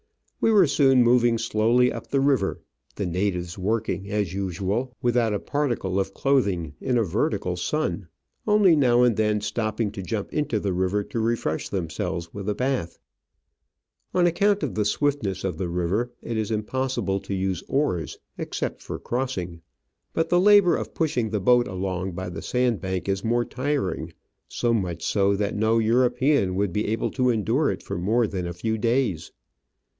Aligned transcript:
We 0.41 0.49
were 0.49 0.65
soon 0.65 1.03
moving 1.03 1.37
slowly 1.37 1.93
up 1.93 2.07
the 2.07 2.19
river, 2.19 2.59
the 2.95 3.05
natives 3.05 3.59
working, 3.59 4.09
as 4.09 4.33
usual, 4.33 4.95
without 4.99 5.35
a 5.35 5.39
particle 5.39 5.99
of 5.99 6.15
clothing 6.15 6.73
in 6.81 6.97
a 6.97 7.03
vertical 7.03 7.55
sun, 7.55 8.07
only 8.47 8.75
now 8.75 9.03
and 9.03 9.15
then 9.15 9.41
stopping 9.41 9.91
to 9.91 10.01
jump 10.01 10.33
into 10.33 10.59
the 10.59 10.73
river 10.73 11.03
to 11.03 11.19
refresh 11.19 11.69
themselves 11.69 12.33
with 12.33 12.49
a 12.49 12.55
bath. 12.55 12.97
On 14.15 14.25
account 14.25 14.63
of 14.63 14.73
the 14.73 14.85
swiftness 14.85 15.43
of 15.43 15.59
the 15.59 15.69
river, 15.69 16.05
Digitized 16.05 16.07
by 16.07 16.07
VjOOQIC 16.07 16.09
94 16.09 16.15
Travels 16.17 16.17
and 16.23 16.29
Adventures 16.31 16.31
it 16.31 16.37
is 16.41 16.49
impossible 16.57 17.19
to 17.19 17.35
use 17.35 17.63
oars 17.67 18.19
except 18.39 18.81
for 18.81 18.97
crossing; 18.97 19.61
but 20.13 20.29
the 20.29 20.39
labour 20.39 20.75
of 20.77 20.95
pushing 20.95 21.29
the 21.29 21.39
boat 21.39 21.67
along 21.67 22.13
by 22.13 22.27
the 22.29 22.41
sand 22.41 22.81
bank 22.81 23.07
is 23.07 23.23
more 23.23 23.45
tiring, 23.45 24.11
so 24.47 24.73
much 24.73 25.03
so 25.03 25.35
that 25.35 25.55
no 25.55 25.77
European 25.77 26.55
would 26.55 26.73
be 26.73 26.87
able 26.87 27.11
to 27.11 27.29
endure 27.29 27.69
it 27.69 27.83
for 27.83 27.99
more 27.99 28.25
than 28.25 28.47
a 28.47 28.53
few 28.53 28.79
days. 28.79 29.31